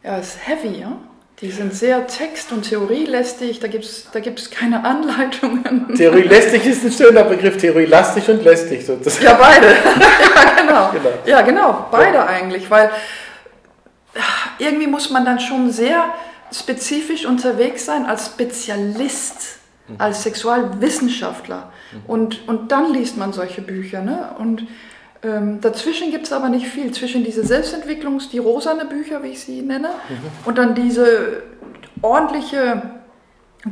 [0.02, 0.92] ja, ist heavy, ja.
[1.40, 5.94] Die sind sehr text- und theorielästig, da gibt es da gibt's keine Anleitungen.
[5.94, 9.24] Theorielästig ist ein schöner Begriff, theorielastig und lästig sozusagen.
[9.24, 9.66] Ja, beide.
[10.35, 10.90] ja, genau.
[10.92, 11.09] genau.
[11.27, 12.27] Ja, genau, beide ja.
[12.27, 12.90] eigentlich, weil
[14.59, 16.12] irgendwie muss man dann schon sehr
[16.53, 19.94] spezifisch unterwegs sein als Spezialist, mhm.
[19.98, 21.72] als Sexualwissenschaftler.
[21.92, 22.03] Mhm.
[22.07, 24.03] Und, und dann liest man solche Bücher.
[24.03, 24.35] Ne?
[24.38, 24.66] Und
[25.22, 26.92] ähm, dazwischen gibt es aber nicht viel.
[26.92, 30.14] Zwischen diese Selbstentwicklungs-, die rosane Bücher, wie ich sie nenne, mhm.
[30.44, 31.42] und dann diese
[32.02, 32.83] ordentliche,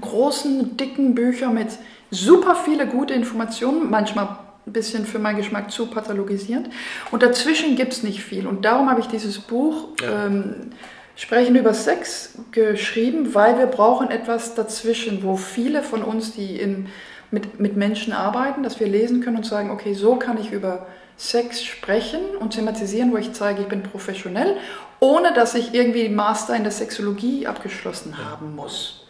[0.01, 1.69] großen, dicken Bücher mit
[2.11, 6.71] super viele gute Informationen, manchmal ein bisschen für meinen Geschmack zu pathologisierend.
[7.13, 8.47] Und dazwischen gibt es nicht viel.
[8.49, 10.27] Und darum habe ich dieses Buch ja.
[10.27, 10.71] ähm,
[11.15, 16.89] Sprechen über Sex geschrieben, weil wir brauchen etwas dazwischen, wo viele von uns, die in,
[17.31, 20.87] mit, mit Menschen arbeiten, dass wir lesen können und sagen, okay, so kann ich über
[21.17, 24.57] Sex sprechen und thematisieren, wo ich zeige, ich bin professionell,
[25.01, 29.07] ohne dass ich irgendwie Master in der Sexologie abgeschlossen haben muss.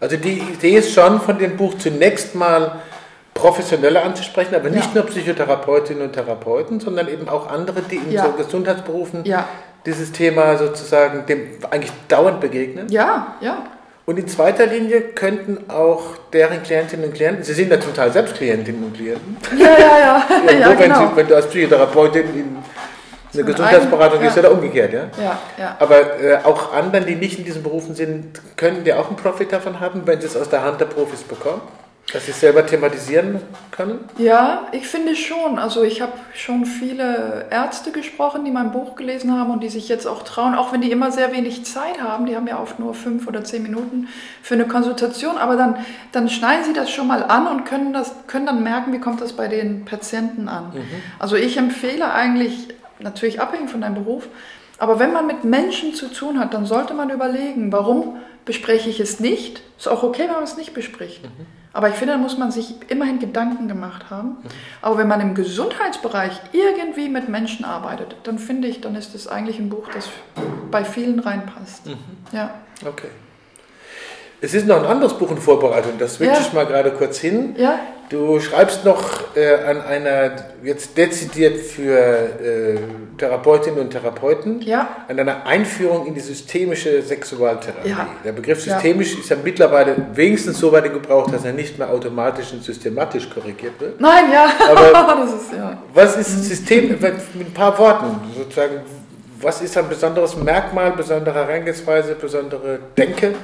[0.00, 2.80] Also die Idee ist schon von dem Buch zunächst mal
[3.34, 5.02] Professionelle anzusprechen, aber nicht ja.
[5.02, 8.24] nur Psychotherapeutinnen und Therapeuten, sondern eben auch andere, die in ja.
[8.24, 9.48] so Gesundheitsberufen ja.
[9.86, 12.88] dieses Thema sozusagen dem eigentlich dauernd begegnen.
[12.90, 13.64] Ja, ja.
[14.10, 18.10] Und in zweiter Linie könnten auch deren Klientinnen und Klienten, sie sind ja zum Teil
[18.10, 19.36] selbst Klientinnen und Klienten.
[19.56, 20.26] Ja, ja, ja.
[20.46, 21.10] ja, ja wenn, genau.
[21.10, 22.56] sie, wenn, du als Psychotherapeutin in
[23.32, 24.42] eine Gesundheitsberatung gehst ja.
[24.42, 25.02] oder umgekehrt, ja?
[25.16, 25.76] Ja, ja.
[25.78, 29.52] Aber äh, auch anderen, die nicht in diesen Berufen sind, können die auch einen Profit
[29.52, 31.60] davon haben, wenn sie es aus der Hand der Profis bekommen?
[32.12, 34.00] Dass Sie es selber thematisieren können?
[34.18, 35.60] Ja, ich finde schon.
[35.60, 39.88] Also ich habe schon viele Ärzte gesprochen, die mein Buch gelesen haben und die sich
[39.88, 42.26] jetzt auch trauen, auch wenn die immer sehr wenig Zeit haben.
[42.26, 44.08] Die haben ja oft nur fünf oder zehn Minuten
[44.42, 45.76] für eine Konsultation, aber dann,
[46.10, 49.20] dann schneiden sie das schon mal an und können, das, können dann merken, wie kommt
[49.20, 50.72] das bei den Patienten an.
[50.74, 50.82] Mhm.
[51.20, 54.26] Also ich empfehle eigentlich, natürlich abhängig von deinem Beruf,
[54.78, 58.98] aber wenn man mit Menschen zu tun hat, dann sollte man überlegen, warum bespreche ich
[58.98, 59.62] es nicht.
[59.78, 61.22] Ist auch okay, wenn man es nicht bespricht.
[61.22, 61.59] Mhm.
[61.72, 64.36] Aber ich finde, da muss man sich immerhin Gedanken gemacht haben.
[64.82, 69.28] Aber wenn man im Gesundheitsbereich irgendwie mit Menschen arbeitet, dann finde ich, dann ist es
[69.28, 70.08] eigentlich ein Buch, das
[70.70, 71.86] bei vielen reinpasst.
[71.86, 71.98] Mhm.
[72.32, 72.54] Ja.
[72.84, 73.08] Okay.
[74.42, 76.40] Es ist noch ein anderes Buch in Vorbereitung, das switche ja.
[76.40, 77.54] ich mal gerade kurz hin.
[77.58, 77.78] Ja.
[78.08, 80.32] Du schreibst noch äh, an einer,
[80.64, 82.78] jetzt dezidiert für äh,
[83.18, 84.88] Therapeutinnen und Therapeuten, ja.
[85.06, 87.90] an einer Einführung in die systemische Sexualtherapie.
[87.90, 88.08] Ja.
[88.24, 91.88] Der Begriff systemisch ist ja mittlerweile wenigstens so weit in Gebrauch, dass er nicht mehr
[91.88, 94.00] automatisch und systematisch korrigiert wird.
[94.00, 94.48] Nein, ja.
[94.70, 95.52] Aber ist,
[95.94, 98.80] was ist System, mit ein paar Worten sozusagen,
[99.40, 103.34] was ist ein besonderes Merkmal, besondere Herangehensweise, besondere Denke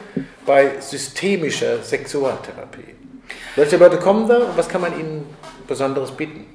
[0.45, 2.95] bei systemischer Sexualtherapie?
[3.57, 5.27] Welche Leute kommen da und was kann man ihnen
[5.67, 6.47] Besonderes bieten?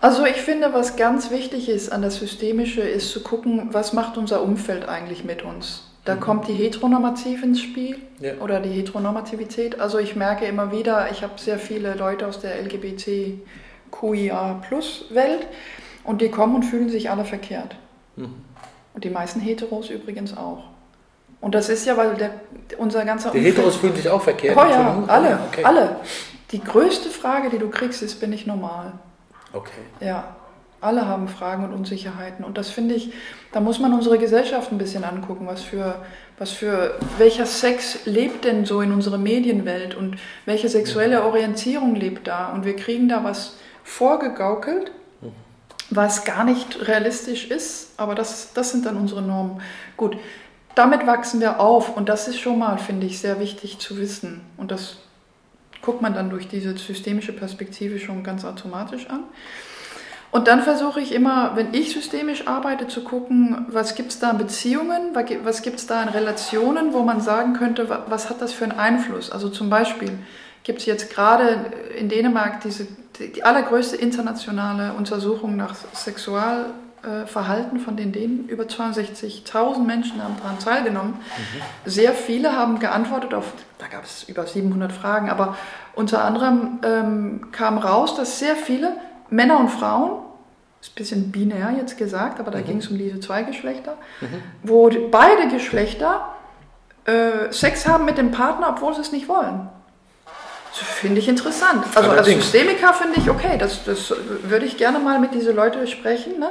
[0.00, 4.16] Also ich finde, was ganz wichtig ist an das Systemische, ist zu gucken, was macht
[4.16, 5.84] unser Umfeld eigentlich mit uns.
[6.04, 6.20] Da mhm.
[6.20, 8.32] kommt die Heteronormativ ins Spiel ja.
[8.40, 9.80] oder die Heteronormativität.
[9.80, 15.46] Also ich merke immer wieder, ich habe sehr viele Leute aus der LGBTQIA-Plus-Welt
[16.02, 17.76] und die kommen und fühlen sich alle verkehrt.
[18.16, 18.34] Mhm.
[18.94, 20.64] Und die meisten Heteros übrigens auch.
[21.40, 22.30] Und das ist ja, weil der,
[22.78, 24.56] unser ganzer Die Heteros fühlen sich auch verkehrt.
[24.56, 25.64] Oh ja, alle, okay.
[25.64, 25.96] alle.
[26.52, 28.92] Die größte Frage, die du kriegst, ist, bin ich normal?
[29.52, 29.80] Okay.
[30.00, 30.36] Ja,
[30.80, 32.44] alle haben Fragen und Unsicherheiten.
[32.44, 33.12] Und das finde ich,
[33.52, 35.96] da muss man unsere Gesellschaft ein bisschen angucken, was für,
[36.38, 42.28] was für, welcher Sex lebt denn so in unserer Medienwelt und welche sexuelle Orientierung lebt
[42.28, 42.52] da?
[42.52, 44.92] Und wir kriegen da was vorgegaukelt
[45.90, 49.60] was gar nicht realistisch ist, aber das, das sind dann unsere Normen.
[49.96, 50.16] Gut,
[50.74, 54.40] damit wachsen wir auf und das ist schon mal, finde ich, sehr wichtig zu wissen.
[54.56, 54.96] Und das
[55.82, 59.24] guckt man dann durch diese systemische Perspektive schon ganz automatisch an.
[60.30, 64.30] Und dann versuche ich immer, wenn ich systemisch arbeite, zu gucken, was gibt es da
[64.30, 65.14] an Beziehungen,
[65.44, 68.78] was gibt es da an Relationen, wo man sagen könnte, was hat das für einen
[68.78, 69.30] Einfluss.
[69.30, 70.10] Also zum Beispiel
[70.62, 72.86] gibt es jetzt gerade in Dänemark diese
[73.18, 76.66] die allergrößte internationale Untersuchung nach Sexual,
[77.02, 78.48] äh, Verhalten von den denen.
[78.48, 81.14] Über 62.000 Menschen haben daran teilgenommen.
[81.14, 81.90] Mhm.
[81.90, 85.56] Sehr viele haben geantwortet auf, da gab es über 700 Fragen, aber
[85.94, 88.92] unter anderem ähm, kam raus, dass sehr viele
[89.30, 90.22] Männer und Frauen,
[90.80, 92.66] ist ein bisschen binär jetzt gesagt, aber da mhm.
[92.66, 94.42] ging es um diese zwei Geschlechter, mhm.
[94.62, 96.28] wo beide Geschlechter
[97.04, 99.68] äh, Sex haben mit dem Partner, obwohl sie es nicht wollen.
[100.72, 101.84] Finde ich interessant.
[101.94, 102.36] Also Allerdings.
[102.36, 106.38] als Systemiker finde ich, okay, das, das würde ich gerne mal mit diesen Leuten sprechen.
[106.38, 106.50] Ne?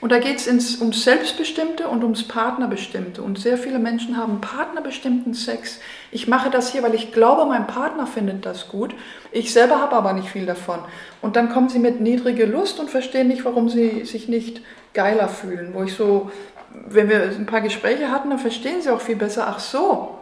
[0.00, 3.22] Und da geht es ums Selbstbestimmte und ums Partnerbestimmte.
[3.22, 5.78] Und sehr viele Menschen haben partnerbestimmten Sex.
[6.10, 8.94] Ich mache das hier, weil ich glaube, mein Partner findet das gut.
[9.30, 10.80] Ich selber habe aber nicht viel davon.
[11.20, 14.62] Und dann kommen sie mit niedriger Lust und verstehen nicht, warum sie sich nicht
[14.94, 15.74] geiler fühlen.
[15.74, 16.30] Wo ich so,
[16.72, 20.19] wenn wir ein paar Gespräche hatten, dann verstehen sie auch viel besser, ach so,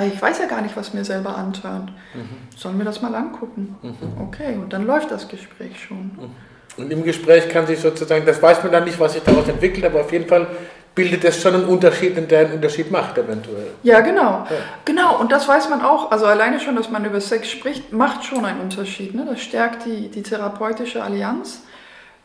[0.00, 1.92] ich weiß ja gar nicht, was mir selber antörnt.
[2.14, 2.56] Mhm.
[2.56, 3.76] Sollen wir das mal angucken?
[3.82, 4.22] Mhm.
[4.22, 6.12] Okay, und dann läuft das Gespräch schon.
[6.16, 6.30] Mhm.
[6.78, 9.84] Und im Gespräch kann sich sozusagen, das weiß man dann nicht, was sich daraus entwickelt,
[9.84, 10.46] aber auf jeden Fall
[10.94, 13.68] bildet das schon einen Unterschied, der einen Unterschied macht eventuell.
[13.82, 14.46] Ja, genau.
[14.48, 14.56] Ja.
[14.84, 16.10] Genau, und das weiß man auch.
[16.10, 19.14] Also alleine schon, dass man über Sex spricht, macht schon einen Unterschied.
[19.14, 19.26] Ne?
[19.28, 21.62] Das stärkt die, die therapeutische Allianz.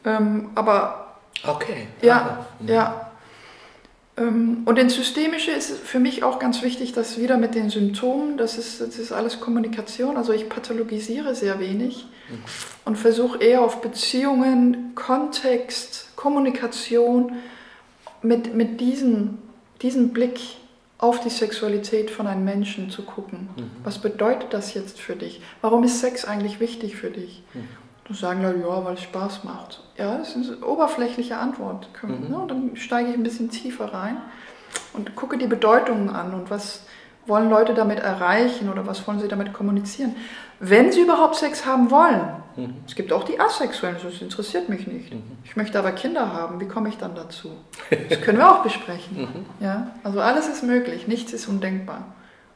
[0.05, 1.15] Ähm, aber...
[1.45, 1.87] Okay.
[2.01, 2.67] Ja, mhm.
[2.67, 3.06] ja.
[4.17, 8.37] Ähm, und in Systemische ist für mich auch ganz wichtig, dass wieder mit den Symptomen,
[8.37, 12.39] das ist, das ist alles Kommunikation, also ich pathologisiere sehr wenig mhm.
[12.85, 17.33] und versuche eher auf Beziehungen, Kontext, Kommunikation
[18.21, 19.37] mit, mit diesem,
[19.81, 20.39] diesem Blick
[20.97, 23.49] auf die Sexualität von einem Menschen zu gucken.
[23.55, 23.71] Mhm.
[23.83, 25.41] Was bedeutet das jetzt für dich?
[25.61, 27.43] Warum ist Sex eigentlich wichtig für dich?
[27.53, 27.67] Mhm.
[28.07, 29.81] Dann sagen Leute, ja, weil es Spaß macht.
[29.97, 31.89] Ja, das ist eine oberflächliche Antwort.
[32.01, 32.29] Mhm.
[32.29, 32.37] Ne?
[32.37, 34.17] Und dann steige ich ein bisschen tiefer rein
[34.93, 36.85] und gucke die Bedeutungen an und was
[37.25, 40.15] wollen Leute damit erreichen oder was wollen sie damit kommunizieren.
[40.59, 42.21] Wenn sie überhaupt Sex haben wollen.
[42.55, 42.75] Mhm.
[42.87, 45.13] Es gibt auch die Asexuellen, das interessiert mich nicht.
[45.13, 45.23] Mhm.
[45.43, 47.51] Ich möchte aber Kinder haben, wie komme ich dann dazu?
[48.09, 49.21] Das können wir auch besprechen.
[49.21, 49.45] Mhm.
[49.59, 49.91] Ja?
[50.03, 52.05] Also alles ist möglich, nichts ist undenkbar.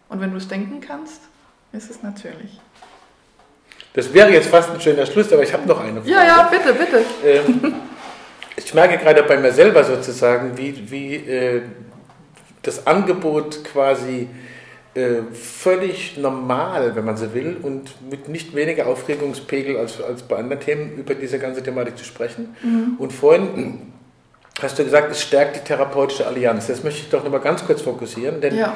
[0.08, 1.22] Und wenn du es denken kannst,
[1.74, 2.60] ist es natürlich.
[3.94, 6.12] Das wäre jetzt fast ein schöner Schluss, aber ich habe noch eine Frage.
[6.12, 7.04] Ja, ja, bitte, bitte.
[7.26, 7.74] Ähm,
[8.56, 11.62] ich merke gerade bei mir selber sozusagen, wie, wie äh,
[12.62, 14.30] das Angebot quasi
[14.94, 20.38] äh, völlig normal, wenn man so will, und mit nicht weniger Aufregungspegel als, als bei
[20.38, 22.56] anderen Themen über diese ganze Thematik zu sprechen.
[22.62, 22.96] Mhm.
[22.98, 23.94] Und vorhin
[24.62, 26.68] hast du gesagt, es stärkt die therapeutische Allianz.
[26.68, 28.76] Das möchte ich doch nochmal ganz kurz fokussieren, denn ja.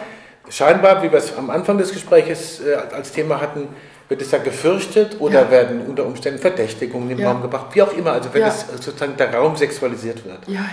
[0.50, 3.68] scheinbar, wie wir es am Anfang des Gesprächs äh, als Thema hatten,
[4.08, 5.52] wird es ja gefürchtet oder ja.
[5.52, 7.32] werden unter Umständen Verdächtigungen in den ja.
[7.32, 8.48] Raum gebracht, wie auch immer, also wenn ja.
[8.48, 10.40] es sozusagen der Raum sexualisiert wird.
[10.48, 10.66] Ja,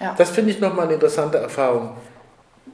[0.00, 0.14] ja.
[0.16, 1.96] Das finde ich nochmal eine interessante Erfahrung.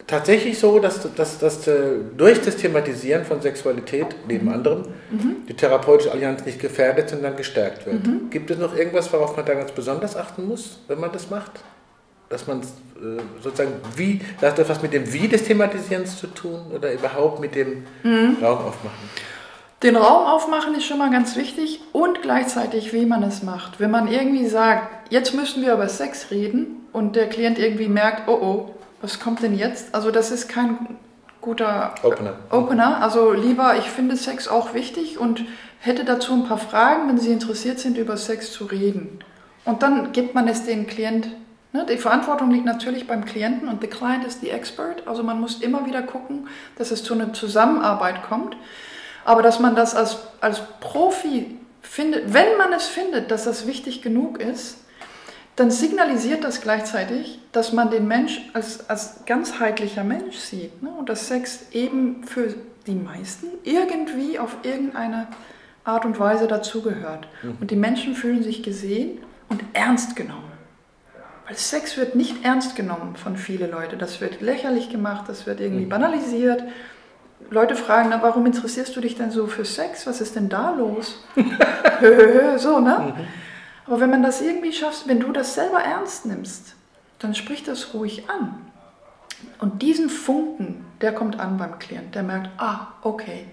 [0.07, 1.72] Tatsächlich so, dass, dass, dass äh,
[2.16, 4.53] durch das Thematisieren von Sexualität, neben mhm.
[4.53, 5.37] anderem, mhm.
[5.48, 8.07] die therapeutische Allianz nicht gefährdet, sondern gestärkt wird.
[8.07, 8.29] Mhm.
[8.29, 11.53] Gibt es noch irgendwas, worauf man da ganz besonders achten muss, wenn man das macht?
[12.29, 16.27] Dass man äh, sozusagen, wie, das hat das was mit dem Wie des Thematisierens zu
[16.27, 18.38] tun oder überhaupt mit dem mhm.
[18.42, 19.09] Raum aufmachen?
[19.83, 23.81] Den Raum aufmachen ist schon mal ganz wichtig und gleichzeitig, wie man es macht.
[23.81, 28.29] Wenn man irgendwie sagt, jetzt müssen wir über Sex reden und der Klient irgendwie merkt,
[28.29, 29.92] oh oh, was kommt denn jetzt?
[29.92, 30.99] Also das ist kein
[31.40, 32.35] guter Opener.
[32.51, 33.03] Opener.
[33.03, 35.45] Also lieber, ich finde Sex auch wichtig und
[35.81, 39.18] hätte dazu ein paar Fragen, wenn Sie interessiert sind, über Sex zu reden.
[39.64, 41.27] Und dann gibt man es dem Klient.
[41.73, 41.85] Ne?
[41.90, 45.09] Die Verantwortung liegt natürlich beim Klienten und der Client ist die Expert.
[45.09, 46.47] Also man muss immer wieder gucken,
[46.79, 48.57] dass es zu einer Zusammenarbeit kommt.
[49.24, 54.02] Aber dass man das als, als Profi findet, wenn man es findet, dass das wichtig
[54.02, 54.78] genug ist,
[55.56, 60.82] dann signalisiert das gleichzeitig, dass man den Mensch als, als ganzheitlicher Mensch sieht.
[60.82, 60.90] Ne?
[60.90, 62.54] Und dass Sex eben für
[62.87, 65.28] die meisten irgendwie auf irgendeine
[65.85, 67.28] Art und Weise dazugehört.
[67.42, 67.56] Mhm.
[67.61, 70.50] Und die Menschen fühlen sich gesehen und ernst genommen.
[71.46, 73.98] Weil Sex wird nicht ernst genommen von vielen Leuten.
[73.98, 75.90] Das wird lächerlich gemacht, das wird irgendwie mhm.
[75.90, 76.62] banalisiert.
[77.50, 80.07] Leute fragen, na, warum interessierst du dich denn so für Sex?
[80.07, 81.24] Was ist denn da los?
[82.57, 83.14] so, ne?
[83.16, 83.26] Mhm.
[83.87, 86.74] Aber wenn man das irgendwie schafft, wenn du das selber ernst nimmst,
[87.18, 88.66] dann sprich das ruhig an.
[89.59, 92.14] Und diesen Funken, der kommt an beim Klient.
[92.14, 93.46] Der merkt, ah, okay,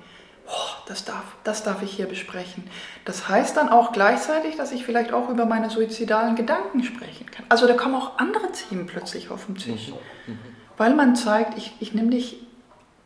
[0.48, 2.64] oh, das, darf, das darf ich hier besprechen.
[3.06, 7.46] Das heißt dann auch gleichzeitig, dass ich vielleicht auch über meine suizidalen Gedanken sprechen kann.
[7.50, 9.90] Also da kommen auch andere Themen plötzlich auf den Tisch.
[9.90, 10.34] Mhm.
[10.34, 10.40] Mhm.
[10.78, 12.38] Weil man zeigt, ich, ich nehme dich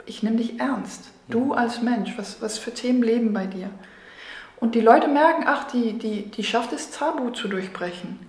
[0.06, 1.10] ich nehme dich ernst.
[1.28, 1.52] Du mhm.
[1.54, 3.70] als Mensch, was, was für Themen leben bei dir?
[4.60, 8.20] Und die Leute merken, ach, die, die, die schafft es, Tabu zu durchbrechen.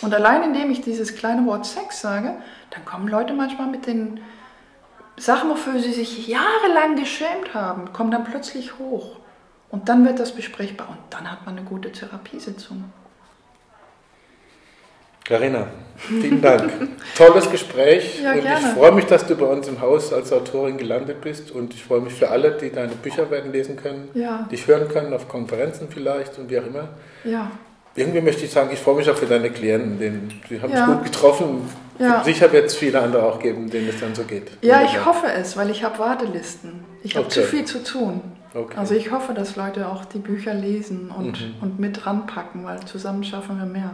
[0.00, 2.34] Und allein indem ich dieses kleine Wort Sex sage,
[2.70, 4.20] dann kommen Leute manchmal mit den
[5.16, 9.16] Sachen, wofür sie sich jahrelang geschämt haben, kommen dann plötzlich hoch.
[9.70, 12.84] Und dann wird das besprechbar und dann hat man eine gute Therapiesitzung.
[15.24, 16.70] Carina, vielen Dank.
[17.16, 18.20] Tolles Gespräch.
[18.22, 21.52] Ja, und ich freue mich, dass du bei uns im Haus als Autorin gelandet bist.
[21.52, 24.48] Und ich freue mich für alle, die deine Bücher werden lesen können, Ja.
[24.50, 26.88] dich hören können, auf Konferenzen vielleicht und wie auch immer.
[27.24, 27.50] Ja,
[27.94, 29.98] Irgendwie möchte ich sagen, ich freue mich auch für deine Klienten.
[29.98, 30.80] Denen, die haben Ja.
[30.80, 31.68] es gut getroffen.
[31.98, 32.24] Ja.
[32.24, 34.50] Sicher wird es viele andere auch geben, denen es dann so geht.
[34.62, 36.84] ja ich hoffe es, weil ich habe Wartelisten.
[37.02, 37.42] Ich habe Okay.
[37.42, 38.22] zu viel zu tun.
[38.54, 38.74] Okay.
[38.78, 41.54] Also ich hoffe, dass Leute auch die Bücher lesen und, Mhm.
[41.60, 43.90] und mit ranpacken, weil zusammen schaffen wir mehr.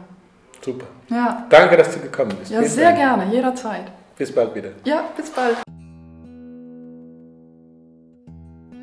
[0.65, 0.87] Super.
[1.09, 2.51] Ja, Danke, dass du gekommen bist.
[2.51, 2.99] ja Vielen sehr Dank.
[2.99, 3.85] gerne, jederzeit.
[4.17, 4.71] Bis bald wieder.
[4.85, 5.57] Ja, bis bald.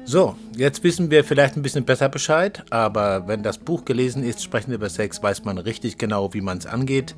[0.07, 4.43] So, jetzt wissen wir vielleicht ein bisschen besser Bescheid, aber wenn das Buch gelesen ist,
[4.43, 7.15] Sprechen über Sex, weiß man richtig genau, wie man es angeht,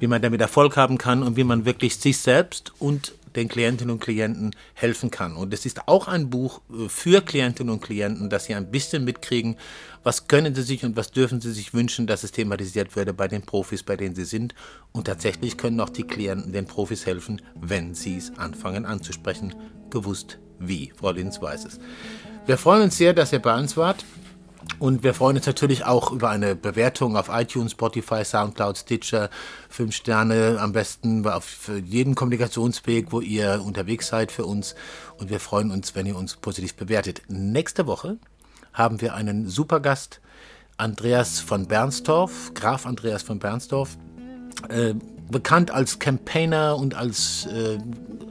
[0.00, 3.92] wie man damit Erfolg haben kann und wie man wirklich sich selbst und den Klientinnen
[3.92, 5.36] und Klienten helfen kann.
[5.36, 9.04] Und es ist auch ein Buch äh, für Klientinnen und Klienten, dass sie ein bisschen
[9.04, 9.56] mitkriegen,
[10.02, 13.28] was können sie sich und was dürfen sie sich wünschen, dass es thematisiert würde bei
[13.28, 14.54] den Profis, bei denen sie sind.
[14.92, 19.54] Und tatsächlich können auch die Klienten den Profis helfen, wenn sie es anfangen anzusprechen.
[19.90, 20.92] Gewusst wie.
[20.96, 21.78] Frau Linz weiß es.
[22.46, 24.04] Wir freuen uns sehr, dass ihr bei uns wart.
[24.78, 29.30] Und wir freuen uns natürlich auch über eine Bewertung auf iTunes, Spotify, Soundcloud, Stitcher,
[29.68, 34.74] fünf Sterne am besten auf jeden Kommunikationsweg, wo ihr unterwegs seid für uns.
[35.18, 37.22] Und wir freuen uns, wenn ihr uns positiv bewertet.
[37.28, 38.18] Nächste Woche
[38.74, 40.20] haben wir einen Supergast,
[40.76, 43.96] Andreas von Bernstorff, Graf Andreas von Bernstorff,
[44.68, 44.94] äh,
[45.30, 47.78] bekannt als Campaigner und als äh,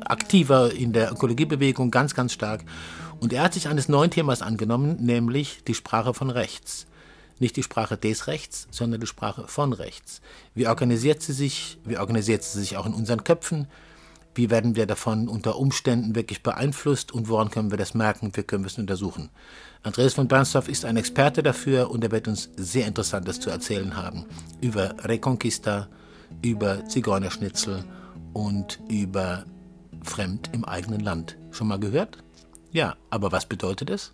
[0.06, 2.64] Aktiver in der Ökologiebewegung, ganz, ganz stark.
[3.26, 6.86] Und er hat sich eines neuen Themas angenommen, nämlich die Sprache von rechts.
[7.40, 10.22] Nicht die Sprache des Rechts, sondern die Sprache von rechts.
[10.54, 11.80] Wie organisiert sie sich?
[11.84, 13.68] Wie organisiert sie sich auch in unseren Köpfen?
[14.36, 18.30] Wie werden wir davon unter Umständen wirklich beeinflusst und woran können wir das merken?
[18.36, 19.32] Wie können wir es untersuchen?
[19.82, 23.98] Andreas von Bernstorff ist ein Experte dafür und er wird uns sehr Interessantes zu erzählen
[23.98, 24.26] haben
[24.62, 25.88] über Reconquista,
[26.44, 27.86] über Zigeunerschnitzel
[28.34, 29.46] und über
[30.04, 31.38] Fremd im eigenen Land.
[31.50, 32.24] Schon mal gehört?
[32.76, 34.12] Ja, aber was bedeutet es?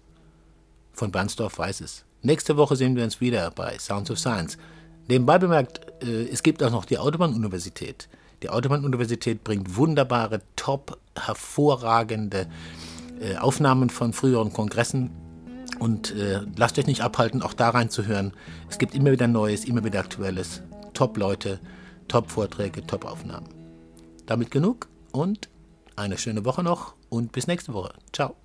[0.94, 2.06] Von Bernstorff weiß es.
[2.22, 4.60] Nächste Woche sehen wir uns wieder bei Sounds of Science.
[5.08, 8.08] Nebenbei bemerkt, äh, es gibt auch noch die Autobahn-Universität.
[8.44, 12.46] Die Autobahn-Universität bringt wunderbare, top, hervorragende
[13.20, 15.10] äh, Aufnahmen von früheren Kongressen.
[15.80, 18.32] Und äh, lasst euch nicht abhalten, auch da reinzuhören.
[18.70, 20.62] Es gibt immer wieder Neues, immer wieder Aktuelles.
[20.94, 21.60] Top-Leute,
[22.10, 23.50] Top-Vorträge, Top-Aufnahmen.
[24.28, 25.50] Damit genug und
[25.96, 27.96] eine schöne Woche noch und bis nächste Woche.
[28.14, 28.41] Ciao.